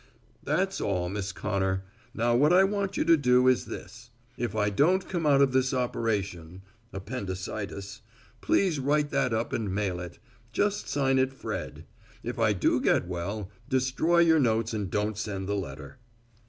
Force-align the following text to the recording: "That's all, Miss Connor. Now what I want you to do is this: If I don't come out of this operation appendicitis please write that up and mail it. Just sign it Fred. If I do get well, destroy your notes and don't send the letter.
"That's 0.41 0.81
all, 0.81 1.09
Miss 1.09 1.31
Connor. 1.31 1.83
Now 2.15 2.33
what 2.35 2.51
I 2.51 2.63
want 2.63 2.97
you 2.97 3.05
to 3.05 3.15
do 3.15 3.47
is 3.47 3.65
this: 3.65 4.09
If 4.35 4.55
I 4.55 4.71
don't 4.71 5.07
come 5.07 5.27
out 5.27 5.43
of 5.43 5.51
this 5.51 5.75
operation 5.75 6.63
appendicitis 6.91 8.01
please 8.41 8.79
write 8.79 9.11
that 9.11 9.31
up 9.31 9.53
and 9.53 9.71
mail 9.71 9.99
it. 9.99 10.17
Just 10.51 10.87
sign 10.89 11.19
it 11.19 11.31
Fred. 11.31 11.85
If 12.23 12.39
I 12.39 12.51
do 12.51 12.81
get 12.81 13.05
well, 13.07 13.51
destroy 13.69 14.17
your 14.21 14.39
notes 14.39 14.73
and 14.73 14.89
don't 14.89 15.19
send 15.19 15.47
the 15.47 15.53
letter. 15.55 15.99